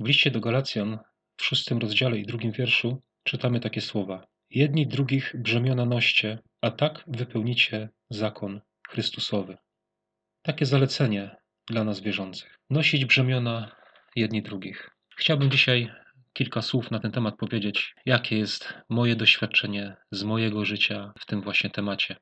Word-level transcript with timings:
W 0.00 0.06
liście 0.06 0.30
do 0.30 0.40
Galacjan 0.40 0.98
w 1.36 1.44
szóstym 1.44 1.78
rozdziale 1.78 2.18
i 2.18 2.26
drugim 2.26 2.52
wierszu 2.52 3.02
czytamy 3.24 3.60
takie 3.60 3.80
słowa. 3.80 4.26
Jedni 4.50 4.86
drugich 4.86 5.34
brzemiona 5.38 5.84
noście, 5.84 6.38
a 6.60 6.70
tak 6.70 7.04
wypełnicie 7.06 7.88
zakon 8.10 8.60
Chrystusowy. 8.88 9.56
Takie 10.42 10.66
zalecenie 10.66 11.36
dla 11.66 11.84
nas 11.84 12.00
wierzących. 12.00 12.58
Nosić 12.70 13.04
brzemiona 13.04 13.76
jedni 14.16 14.42
drugich. 14.42 14.90
Chciałbym 15.16 15.50
dzisiaj 15.50 15.92
kilka 16.32 16.62
słów 16.62 16.90
na 16.90 17.00
ten 17.00 17.12
temat 17.12 17.36
powiedzieć, 17.36 17.94
jakie 18.06 18.38
jest 18.38 18.74
moje 18.88 19.16
doświadczenie 19.16 19.96
z 20.10 20.22
mojego 20.22 20.64
życia 20.64 21.12
w 21.18 21.26
tym 21.26 21.42
właśnie 21.42 21.70
temacie. 21.70 22.16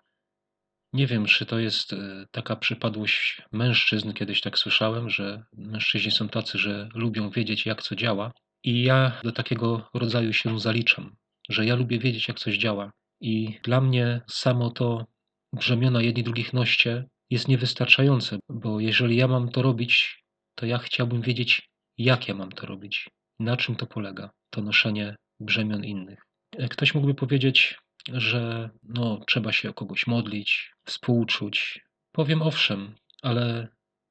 Nie 0.93 1.07
wiem, 1.07 1.27
czy 1.27 1.47
to 1.47 1.59
jest 1.59 1.93
e, 1.93 2.27
taka 2.31 2.57
przypadłość 2.57 3.43
mężczyzn, 3.53 4.13
kiedyś 4.13 4.41
tak 4.41 4.59
słyszałem, 4.59 5.11
że 5.11 5.45
mężczyźni 5.53 6.11
są 6.11 6.29
tacy, 6.29 6.59
że 6.59 6.89
lubią 6.95 7.31
wiedzieć, 7.31 7.67
jak 7.67 7.83
co 7.83 7.97
działa, 7.97 8.33
i 8.65 8.83
ja 8.83 9.21
do 9.25 9.33
takiego 9.33 9.89
rodzaju 9.95 10.33
się 10.33 10.61
zaliczam, 10.61 11.17
że 11.49 11.67
ja 11.67 11.75
lubię 11.75 11.99
wiedzieć, 11.99 12.29
jak 12.29 12.39
coś 12.39 12.59
działa. 12.59 12.93
I 13.21 13.61
dla 13.65 13.81
mnie 13.81 14.21
samo 14.31 14.71
to 14.71 15.07
brzemiona 15.53 16.03
jedni 16.03 16.23
drugich 16.23 16.53
noście 16.53 17.05
jest 17.31 17.49
niewystarczające, 17.49 18.39
bo 18.49 18.81
jeżeli 18.81 19.17
ja 19.17 19.29
mam 19.29 19.51
to 19.51 19.63
robić, 19.63 20.23
to 20.55 20.67
ja 20.67 20.79
chciałbym 20.79 21.23
wiedzieć, 21.23 21.69
jak 21.99 22.29
ja 22.29 22.35
mam 22.35 22.53
to 22.53 22.67
robić, 22.67 23.09
na 23.41 23.57
czym 23.57 23.77
to 23.77 23.87
polega, 23.87 24.31
to 24.51 24.63
noszenie 24.63 25.17
brzemion 25.41 25.85
innych. 25.85 26.23
Ktoś 26.71 26.95
mógłby 26.95 27.15
powiedzieć, 27.15 27.79
że 28.13 28.71
no, 28.83 29.21
trzeba 29.27 29.53
się 29.53 29.71
o 29.71 29.75
kogoś 29.75 30.07
modlić, 30.07 30.75
współczuć. 30.85 31.85
Powiem 32.13 32.43
owszem, 32.43 32.95
ale 33.23 33.69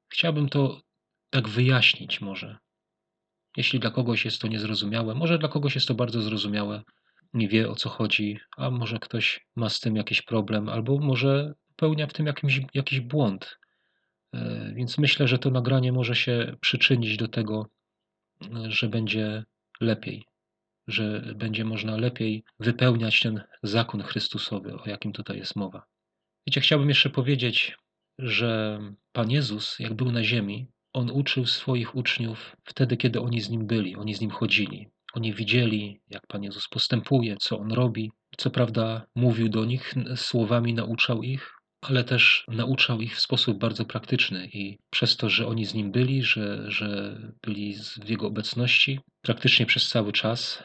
chciałbym 0.08 0.48
to 0.48 0.80
tak 1.30 1.48
wyjaśnić 1.48 2.20
może. 2.20 2.58
Jeśli 3.56 3.80
dla 3.80 3.90
kogoś 3.90 4.24
jest 4.24 4.40
to 4.40 4.48
niezrozumiałe, 4.48 5.14
może 5.14 5.38
dla 5.38 5.48
kogoś 5.48 5.74
jest 5.74 5.88
to 5.88 5.94
bardzo 5.94 6.22
zrozumiałe, 6.22 6.82
nie 7.34 7.48
wie 7.48 7.70
o 7.70 7.74
co 7.74 7.88
chodzi, 7.88 8.38
a 8.56 8.70
może 8.70 8.98
ktoś 8.98 9.46
ma 9.56 9.68
z 9.68 9.80
tym 9.80 9.96
jakiś 9.96 10.22
problem, 10.22 10.68
albo 10.68 10.98
może 10.98 11.54
popełnia 11.78 12.06
w 12.06 12.12
tym 12.12 12.26
jakimś, 12.26 12.60
jakiś 12.74 13.00
błąd. 13.00 13.58
E, 14.34 14.72
więc 14.74 14.98
myślę, 14.98 15.28
że 15.28 15.38
to 15.38 15.50
nagranie 15.50 15.92
może 15.92 16.14
się 16.14 16.56
przyczynić 16.60 17.16
do 17.16 17.28
tego, 17.28 17.66
że 18.68 18.88
będzie 18.88 19.44
lepiej, 19.80 20.24
że 20.88 21.34
będzie 21.36 21.64
można 21.64 21.96
lepiej 21.96 22.44
wypełniać 22.60 23.20
ten 23.20 23.40
zakon 23.62 24.02
Chrystusowy, 24.02 24.74
o 24.74 24.88
jakim 24.88 25.12
tutaj 25.12 25.36
jest 25.36 25.56
mowa. 25.56 25.82
Wiecie, 26.46 26.60
chciałbym 26.60 26.88
jeszcze 26.88 27.10
powiedzieć, 27.10 27.76
że 28.18 28.80
Pan 29.12 29.30
Jezus, 29.30 29.78
jak 29.78 29.94
był 29.94 30.12
na 30.12 30.24
ziemi, 30.24 30.66
on 30.92 31.10
uczył 31.10 31.46
swoich 31.46 31.94
uczniów 31.94 32.56
wtedy, 32.64 32.96
kiedy 32.96 33.20
oni 33.20 33.40
z 33.40 33.50
nim 33.50 33.66
byli, 33.66 33.96
oni 33.96 34.14
z 34.14 34.20
nim 34.20 34.30
chodzili. 34.30 34.88
Oni 35.14 35.34
widzieli, 35.34 36.00
jak 36.08 36.26
Pan 36.26 36.42
Jezus 36.42 36.68
postępuje, 36.68 37.36
co 37.40 37.58
on 37.58 37.72
robi. 37.72 38.10
Co 38.36 38.50
prawda, 38.50 39.06
mówił 39.14 39.48
do 39.48 39.64
nich 39.64 39.94
słowami, 40.16 40.74
nauczał 40.74 41.22
ich, 41.22 41.58
ale 41.80 42.04
też 42.04 42.44
nauczał 42.48 43.00
ich 43.00 43.16
w 43.16 43.20
sposób 43.20 43.58
bardzo 43.58 43.84
praktyczny 43.84 44.48
i 44.52 44.78
przez 44.90 45.16
to, 45.16 45.28
że 45.28 45.46
oni 45.46 45.64
z 45.64 45.74
nim 45.74 45.92
byli, 45.92 46.22
że, 46.22 46.70
że 46.70 47.18
byli 47.42 47.76
w 48.02 48.08
jego 48.08 48.26
obecności 48.26 49.00
praktycznie 49.22 49.66
przez 49.66 49.88
cały 49.88 50.12
czas, 50.12 50.62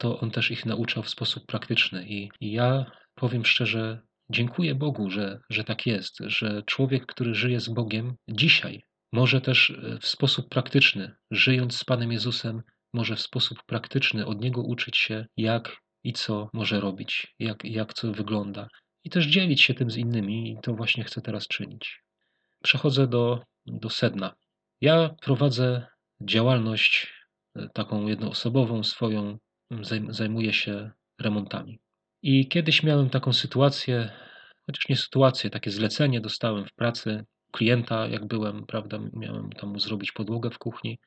to 0.00 0.20
on 0.20 0.30
też 0.30 0.50
ich 0.50 0.66
nauczał 0.66 1.02
w 1.02 1.10
sposób 1.10 1.46
praktyczny. 1.46 2.08
I, 2.08 2.30
i 2.40 2.52
ja 2.52 2.90
powiem 3.14 3.44
szczerze, 3.44 4.00
dziękuję 4.30 4.74
Bogu, 4.74 5.10
że, 5.10 5.40
że 5.50 5.64
tak 5.64 5.86
jest, 5.86 6.18
że 6.26 6.62
człowiek, 6.66 7.06
który 7.06 7.34
żyje 7.34 7.60
z 7.60 7.68
Bogiem 7.68 8.14
dzisiaj, 8.28 8.82
może 9.12 9.40
też 9.40 9.70
e, 9.70 9.98
w 10.00 10.06
sposób 10.06 10.48
praktyczny, 10.48 11.14
żyjąc 11.30 11.76
z 11.76 11.84
Panem 11.84 12.12
Jezusem, 12.12 12.62
może 12.94 13.16
w 13.16 13.20
sposób 13.20 13.58
praktyczny 13.66 14.26
od 14.26 14.40
Niego 14.40 14.62
uczyć 14.62 14.96
się, 14.96 15.26
jak 15.36 15.76
i 16.04 16.12
co 16.12 16.50
może 16.52 16.80
robić, 16.80 17.34
jak, 17.38 17.64
jak 17.64 17.94
co 17.94 18.12
wygląda, 18.12 18.68
i 19.04 19.10
też 19.10 19.26
dzielić 19.26 19.60
się 19.62 19.74
tym 19.74 19.90
z 19.90 19.96
innymi, 19.96 20.52
i 20.52 20.56
to 20.62 20.74
właśnie 20.74 21.04
chcę 21.04 21.20
teraz 21.20 21.48
czynić. 21.48 22.02
Przechodzę 22.62 23.06
do, 23.06 23.42
do 23.66 23.90
sedna. 23.90 24.34
Ja 24.80 25.14
prowadzę 25.22 25.86
działalność 26.20 27.12
e, 27.56 27.68
taką 27.74 28.06
jednoosobową, 28.06 28.84
swoją, 28.84 29.38
zajmuję 30.08 30.52
się 30.52 30.90
remontami. 31.20 31.78
I 32.22 32.48
kiedyś 32.48 32.82
miałem 32.82 33.10
taką 33.10 33.32
sytuację, 33.32 34.10
chociaż 34.66 34.88
nie 34.88 34.96
sytuację, 34.96 35.50
takie 35.50 35.70
zlecenie 35.70 36.20
dostałem 36.20 36.66
w 36.66 36.72
pracy 36.72 37.24
klienta, 37.52 38.06
jak 38.06 38.26
byłem, 38.26 38.66
prawda, 38.66 38.98
miałem 39.12 39.50
tam 39.50 39.80
zrobić 39.80 40.12
podłogę 40.12 40.50
w 40.50 40.58
kuchni 40.58 40.98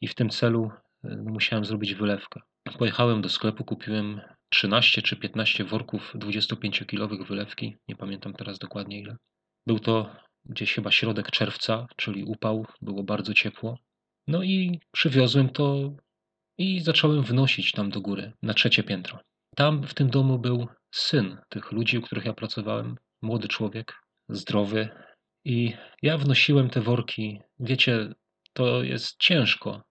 i 0.00 0.08
w 0.08 0.14
tym 0.14 0.30
celu 0.30 0.70
e, 1.04 1.16
musiałem 1.16 1.64
zrobić 1.64 1.94
wylewkę. 1.94 2.40
Pojechałem 2.78 3.22
do 3.22 3.28
sklepu, 3.28 3.64
kupiłem 3.64 4.20
13 4.48 5.02
czy 5.02 5.16
15 5.16 5.64
worków 5.64 6.14
25-kilowych 6.14 7.26
wylewki, 7.26 7.76
nie 7.88 7.96
pamiętam 7.96 8.32
teraz 8.32 8.58
dokładnie 8.58 9.00
ile. 9.00 9.16
Był 9.66 9.78
to 9.78 10.16
gdzieś 10.44 10.74
chyba 10.74 10.90
środek 10.90 11.30
czerwca, 11.30 11.86
czyli 11.96 12.24
upał, 12.24 12.66
było 12.82 13.02
bardzo 13.02 13.34
ciepło. 13.34 13.78
No 14.28 14.42
i 14.42 14.80
przywiozłem 14.92 15.48
to 15.48 15.92
i 16.58 16.80
zacząłem 16.80 17.22
wnosić 17.22 17.72
tam 17.72 17.90
do 17.90 18.00
góry, 18.00 18.32
na 18.42 18.54
trzecie 18.54 18.82
piętro. 18.82 19.20
Tam 19.56 19.82
w 19.82 19.94
tym 19.94 20.10
domu 20.10 20.38
był 20.38 20.68
syn 20.90 21.38
tych 21.48 21.72
ludzi, 21.72 21.98
u 21.98 22.02
których 22.02 22.24
ja 22.24 22.32
pracowałem, 22.32 22.96
młody 23.22 23.48
człowiek, 23.48 23.94
zdrowy. 24.28 24.88
I 25.44 25.72
ja 26.02 26.18
wnosiłem 26.18 26.70
te 26.70 26.80
worki. 26.80 27.40
Wiecie, 27.60 28.08
to 28.52 28.82
jest 28.82 29.16
ciężko. 29.18 29.82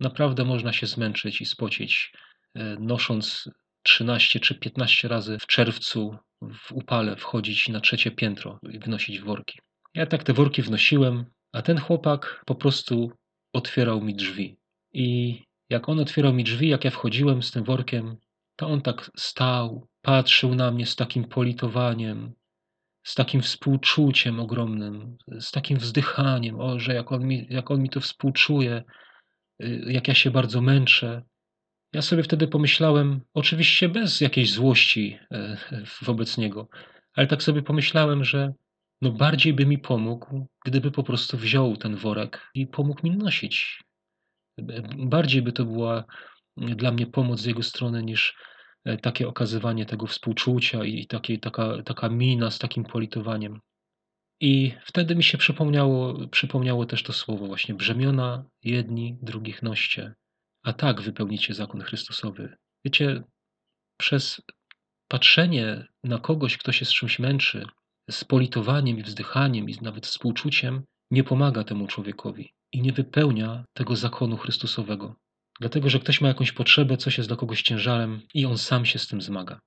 Naprawdę 0.00 0.44
można 0.44 0.72
się 0.72 0.86
zmęczyć 0.86 1.40
i 1.40 1.46
spocić, 1.46 2.12
e, 2.54 2.76
nosząc 2.80 3.50
13 3.82 4.40
czy 4.40 4.54
15 4.54 5.08
razy 5.08 5.38
w 5.38 5.46
czerwcu 5.46 6.16
w 6.42 6.72
upale 6.72 7.16
wchodzić 7.16 7.68
na 7.68 7.80
trzecie 7.80 8.10
piętro 8.10 8.58
i 8.70 8.78
wnosić 8.78 9.20
worki. 9.20 9.58
Ja 9.94 10.06
tak 10.06 10.24
te 10.24 10.32
worki 10.32 10.62
wnosiłem, 10.62 11.24
a 11.52 11.62
ten 11.62 11.78
chłopak 11.78 12.42
po 12.46 12.54
prostu 12.54 13.12
otwierał 13.52 14.00
mi 14.00 14.14
drzwi. 14.14 14.56
I 14.92 15.42
jak 15.70 15.88
on 15.88 16.00
otwierał 16.00 16.32
mi 16.32 16.44
drzwi, 16.44 16.68
jak 16.68 16.84
ja 16.84 16.90
wchodziłem 16.90 17.42
z 17.42 17.50
tym 17.50 17.64
workiem, 17.64 18.16
to 18.56 18.68
on 18.68 18.82
tak 18.82 19.10
stał, 19.16 19.88
patrzył 20.02 20.54
na 20.54 20.70
mnie 20.70 20.86
z 20.86 20.96
takim 20.96 21.24
politowaniem, 21.24 22.32
z 23.02 23.14
takim 23.14 23.42
współczuciem 23.42 24.40
ogromnym, 24.40 25.16
z 25.40 25.50
takim 25.50 25.78
wzdychaniem, 25.78 26.60
o, 26.60 26.78
że 26.78 26.94
jak 26.94 27.12
on 27.12 27.26
mi, 27.26 27.46
jak 27.50 27.70
on 27.70 27.82
mi 27.82 27.90
to 27.90 28.00
współczuje, 28.00 28.84
y, 29.62 29.84
jak 29.86 30.08
ja 30.08 30.14
się 30.14 30.30
bardzo 30.30 30.60
męczę. 30.60 31.22
Ja 31.92 32.02
sobie 32.02 32.22
wtedy 32.22 32.48
pomyślałem, 32.48 33.20
oczywiście 33.34 33.88
bez 33.88 34.20
jakiejś 34.20 34.52
złości 34.52 35.18
e, 35.32 35.56
wobec 36.02 36.38
niego, 36.38 36.68
ale 37.14 37.26
tak 37.26 37.42
sobie 37.42 37.62
pomyślałem, 37.62 38.24
że 38.24 38.52
no 39.02 39.12
bardziej 39.12 39.54
by 39.54 39.66
mi 39.66 39.78
pomógł, 39.78 40.46
gdyby 40.64 40.90
po 40.90 41.02
prostu 41.02 41.36
wziął 41.36 41.76
ten 41.76 41.96
worek 41.96 42.50
i 42.54 42.66
pomógł 42.66 43.06
mi 43.06 43.16
nosić. 43.16 43.87
Bardziej 44.98 45.42
by 45.42 45.52
to 45.52 45.64
była 45.64 46.04
dla 46.56 46.92
mnie 46.92 47.06
pomoc 47.06 47.40
z 47.40 47.44
jego 47.44 47.62
strony 47.62 48.02
niż 48.02 48.36
e, 48.84 48.96
takie 48.96 49.28
okazywanie 49.28 49.86
tego 49.86 50.06
współczucia 50.06 50.84
i 50.84 51.06
takie, 51.06 51.38
taka, 51.38 51.82
taka 51.82 52.08
mina 52.08 52.50
z 52.50 52.58
takim 52.58 52.84
politowaniem. 52.84 53.60
I 54.40 54.74
wtedy 54.84 55.16
mi 55.16 55.22
się 55.22 55.38
przypomniało, 55.38 56.28
przypomniało 56.28 56.86
też 56.86 57.02
to 57.02 57.12
słowo 57.12 57.46
właśnie 57.46 57.74
brzemiona 57.74 58.44
jedni 58.62 59.18
drugich 59.22 59.62
noście 59.62 60.14
a 60.62 60.72
tak 60.72 61.00
wypełnicie 61.00 61.54
zakon 61.54 61.80
Chrystusowy. 61.80 62.56
Wiecie, 62.84 63.22
przez 63.96 64.42
patrzenie 65.08 65.86
na 66.04 66.18
kogoś, 66.18 66.56
kto 66.56 66.72
się 66.72 66.84
z 66.84 66.92
czymś 66.92 67.18
męczy, 67.18 67.66
z 68.10 68.24
politowaniem 68.24 68.98
i 68.98 69.02
wzdychaniem 69.02 69.68
i 69.68 69.76
nawet 69.82 70.06
współczuciem, 70.06 70.84
nie 71.10 71.24
pomaga 71.24 71.64
temu 71.64 71.86
człowiekowi 71.86 72.52
i 72.72 72.82
nie 72.82 72.92
wypełnia 72.92 73.64
tego 73.72 73.96
zakonu 73.96 74.36
Chrystusowego. 74.36 75.16
Dlatego, 75.60 75.90
że 75.90 76.00
ktoś 76.00 76.20
ma 76.20 76.28
jakąś 76.28 76.52
potrzebę, 76.52 76.96
coś 76.96 77.18
jest 77.18 77.30
dla 77.30 77.36
kogoś 77.36 77.62
ciężarem 77.62 78.20
i 78.34 78.46
on 78.46 78.58
sam 78.58 78.84
się 78.84 78.98
z 78.98 79.06
tym 79.06 79.22
zmaga. 79.22 79.60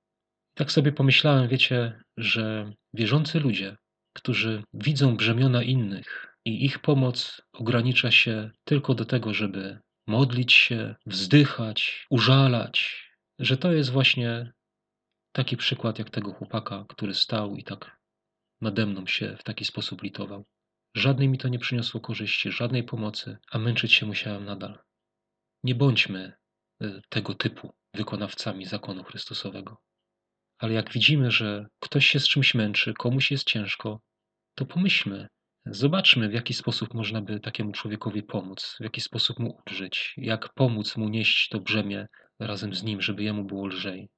Tak 0.54 0.72
sobie 0.72 0.92
pomyślałem, 0.92 1.48
wiecie, 1.48 2.02
że 2.18 2.74
wierzący 2.94 3.40
ludzie, 3.40 3.78
którzy 4.14 4.64
widzą 4.74 5.18
brzemiona 5.18 5.64
innych 5.64 6.38
i 6.46 6.66
ich 6.66 6.80
pomoc 6.80 7.42
ogranicza 7.54 8.12
się 8.12 8.52
tylko 8.64 8.96
do 8.96 9.06
tego, 9.06 9.34
żeby 9.34 9.80
modlić 10.08 10.54
się, 10.54 10.96
wzdychać, 11.06 12.06
użalać, 12.10 13.08
że 13.40 13.58
to 13.58 13.72
jest 13.72 13.90
właśnie 13.90 14.54
taki 15.32 15.58
przykład 15.58 16.00
jak 16.00 16.10
tego 16.10 16.34
chłopaka, 16.34 16.86
który 16.90 17.14
stał 17.14 17.56
i 17.56 17.64
tak 17.64 17.98
nade 18.62 18.86
mną 18.86 19.08
się 19.08 19.36
w 19.40 19.44
taki 19.44 19.66
sposób 19.66 20.04
litował. 20.04 20.46
Żadnej 20.94 21.30
mi 21.30 21.38
to 21.38 21.48
nie 21.48 21.60
przyniosło 21.60 22.02
korzyści, 22.02 22.52
żadnej 22.52 22.84
pomocy, 22.84 23.38
a 23.52 23.60
męczyć 23.60 23.94
się 23.94 24.06
musiałem 24.06 24.46
nadal. 24.46 24.80
Nie 25.64 25.76
bądźmy 25.76 26.34
e, 26.82 27.02
tego 27.10 27.34
typu 27.34 27.74
wykonawcami 27.94 28.66
zakonu 28.66 29.04
Chrystusowego. 29.04 29.78
Ale 30.58 30.74
jak 30.74 30.92
widzimy, 30.92 31.32
że 31.32 31.68
ktoś 31.80 32.06
się 32.06 32.20
z 32.20 32.28
czymś 32.28 32.56
męczy, 32.56 32.94
komuś 32.94 33.32
jest 33.32 33.44
ciężko, 33.44 34.02
to 34.56 34.66
pomyślmy, 34.66 35.28
Zobaczmy, 35.66 36.30
w 36.30 36.34
jaki 36.34 36.54
sposób 36.54 36.94
można 36.94 37.22
by 37.22 37.40
takiemu 37.40 37.72
człowiekowi 37.72 38.24
pomóc, 38.24 38.76
w 38.80 38.84
jaki 38.84 39.02
sposób 39.02 39.40
mu 39.40 39.62
ulżyć, 39.68 40.14
jak 40.18 40.54
pomóc 40.54 40.98
mu 40.98 41.10
nieść 41.10 41.50
to 41.50 41.60
brzemię 41.60 42.08
razem 42.40 42.74
z 42.74 42.84
nim, 42.84 43.02
żeby 43.02 43.24
jemu 43.24 43.44
było 43.44 43.68
lżej. 43.68 44.10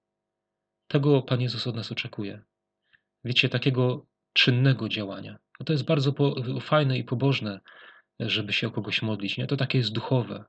Tego 0.88 1.22
Pan 1.22 1.42
Jezus 1.42 1.68
od 1.68 1.76
nas 1.76 1.92
oczekuje. 1.92 2.42
Wiecie, 3.24 3.50
takiego 3.50 4.06
czynnego 4.34 4.90
działania. 4.90 5.38
No 5.60 5.66
to 5.66 5.74
jest 5.74 5.86
bardzo 5.86 6.14
po, 6.14 6.36
fajne 6.62 6.98
i 6.98 7.04
pobożne, 7.04 7.60
żeby 8.20 8.54
się 8.54 8.68
o 8.68 8.72
kogoś 8.72 9.02
modlić. 9.02 9.38
Nie? 9.38 9.48
To 9.48 9.58
takie 9.58 9.78
jest 9.78 9.92
duchowe. 9.92 10.46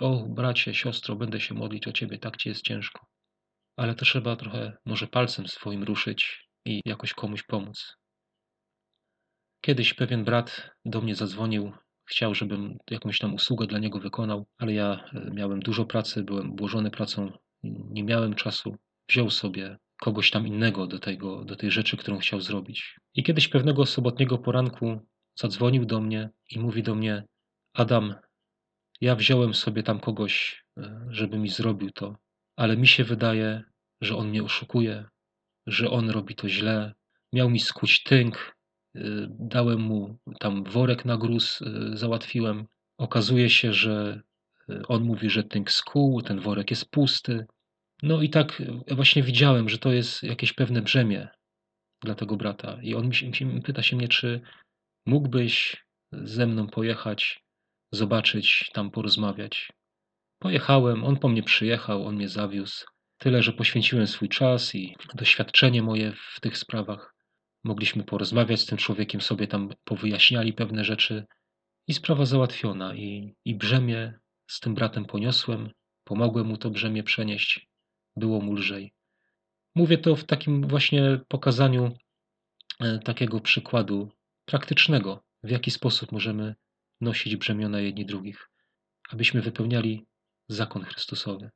O, 0.00 0.26
bracie, 0.28 0.74
siostro, 0.74 1.16
będę 1.16 1.40
się 1.40 1.54
modlić 1.54 1.88
o 1.88 1.92
ciebie, 1.92 2.18
tak 2.18 2.36
ci 2.36 2.48
jest 2.48 2.62
ciężko. 2.62 3.06
Ale 3.76 3.94
to 3.94 4.04
trzeba 4.04 4.36
trochę 4.36 4.76
może 4.84 5.06
palcem 5.06 5.48
swoim 5.48 5.82
ruszyć 5.82 6.48
i 6.64 6.80
jakoś 6.84 7.14
komuś 7.14 7.42
pomóc. 7.42 7.96
Kiedyś 9.60 9.94
pewien 9.94 10.24
brat 10.24 10.70
do 10.84 11.00
mnie 11.00 11.14
zadzwonił, 11.14 11.72
chciał, 12.10 12.34
żebym 12.34 12.78
jakąś 12.90 13.18
tam 13.18 13.34
usługę 13.34 13.66
dla 13.66 13.78
niego 13.78 13.98
wykonał, 13.98 14.46
ale 14.58 14.72
ja 14.72 15.04
e, 15.14 15.30
miałem 15.34 15.60
dużo 15.60 15.84
pracy, 15.84 16.22
byłem 16.22 16.50
obłożony 16.50 16.90
pracą, 16.90 17.32
nie 17.64 18.04
miałem 18.04 18.34
czasu. 18.34 18.76
Wziął 19.08 19.30
sobie 19.30 19.78
kogoś 20.00 20.30
tam 20.30 20.46
innego 20.46 20.86
do, 20.86 20.98
tego, 20.98 21.44
do 21.44 21.56
tej 21.56 21.70
rzeczy, 21.70 21.96
którą 21.96 22.18
chciał 22.18 22.40
zrobić. 22.40 23.00
I 23.14 23.22
kiedyś 23.22 23.48
pewnego 23.48 23.86
sobotniego 23.86 24.38
poranku 24.38 25.00
zadzwonił 25.34 25.84
do 25.84 26.00
mnie 26.00 26.30
i 26.50 26.58
mówi 26.58 26.82
do 26.82 26.94
mnie: 26.94 27.24
Adam, 27.74 28.14
ja 29.00 29.16
wziąłem 29.16 29.54
sobie 29.54 29.82
tam 29.82 30.00
kogoś, 30.00 30.64
e, 30.78 31.06
żeby 31.10 31.38
mi 31.38 31.48
zrobił 31.48 31.90
to, 31.90 32.16
ale 32.56 32.76
mi 32.76 32.86
się 32.86 33.04
wydaje, 33.04 33.62
że 34.00 34.16
on 34.16 34.28
mnie 34.28 34.42
oszukuje, 34.42 35.04
że 35.66 35.90
on 35.90 36.10
robi 36.10 36.34
to 36.34 36.48
źle. 36.48 36.94
Miał 37.32 37.50
mi 37.50 37.60
skuć 37.60 38.02
tynk, 38.02 38.56
e, 38.94 39.00
dałem 39.30 39.80
mu 39.80 40.18
tam 40.38 40.64
worek 40.64 41.04
na 41.04 41.16
gruz, 41.16 41.62
e, 41.62 41.96
załatwiłem. 41.96 42.66
Okazuje 42.98 43.50
się, 43.50 43.72
że 43.72 44.22
on 44.88 45.02
mówi, 45.02 45.30
że 45.30 45.44
tynk 45.44 45.70
skuł, 45.70 46.22
ten 46.22 46.40
worek 46.40 46.70
jest 46.70 46.90
pusty. 46.90 47.46
No 48.02 48.22
i 48.22 48.30
tak 48.30 48.62
właśnie 48.90 49.22
widziałem, 49.22 49.68
że 49.68 49.78
to 49.78 49.92
jest 49.92 50.22
jakieś 50.22 50.52
pewne 50.52 50.82
brzemię 50.82 51.28
dla 52.02 52.14
tego 52.14 52.36
brata. 52.36 52.78
I 52.82 52.94
on 52.94 53.10
pyta 53.64 53.82
się 53.82 53.96
mnie, 53.96 54.08
czy 54.08 54.40
mógłbyś 55.06 55.84
ze 56.12 56.46
mną 56.46 56.66
pojechać, 56.66 57.40
zobaczyć, 57.92 58.70
tam 58.72 58.90
porozmawiać. 58.90 59.72
Pojechałem, 60.38 61.04
on 61.04 61.16
po 61.16 61.28
mnie 61.28 61.42
przyjechał, 61.42 62.06
on 62.06 62.14
mnie 62.14 62.28
zawiózł. 62.28 62.86
Tyle, 63.18 63.42
że 63.42 63.52
poświęciłem 63.52 64.06
swój 64.06 64.28
czas 64.28 64.74
i 64.74 64.96
doświadczenie 65.14 65.82
moje 65.82 66.12
w 66.12 66.40
tych 66.40 66.58
sprawach. 66.58 67.14
Mogliśmy 67.64 68.04
porozmawiać 68.04 68.60
z 68.60 68.66
tym 68.66 68.78
człowiekiem, 68.78 69.20
sobie 69.20 69.46
tam 69.46 69.68
powyjaśniali 69.84 70.52
pewne 70.52 70.84
rzeczy 70.84 71.26
i 71.88 71.94
sprawa 71.94 72.24
załatwiona. 72.24 72.94
I, 72.94 73.34
i 73.44 73.54
brzemię 73.54 74.18
z 74.46 74.60
tym 74.60 74.74
bratem 74.74 75.04
poniosłem, 75.04 75.70
pomogłem 76.04 76.46
mu 76.46 76.56
to 76.56 76.70
brzemię 76.70 77.02
przenieść 77.02 77.67
było 78.18 78.40
mu 78.40 78.52
lżej. 78.52 78.92
Mówię 79.74 79.98
to 79.98 80.16
w 80.16 80.24
takim 80.24 80.68
właśnie 80.68 81.20
pokazaniu 81.28 81.96
e, 82.80 82.98
takiego 82.98 83.40
przykładu 83.40 84.10
praktycznego, 84.44 85.24
w 85.42 85.50
jaki 85.50 85.70
sposób 85.70 86.12
możemy 86.12 86.54
nosić 87.00 87.36
brzemiona 87.36 87.80
jedni 87.80 88.06
drugich, 88.06 88.50
abyśmy 89.10 89.42
wypełniali 89.42 90.06
zakon 90.48 90.84
Chrystusowy. 90.84 91.50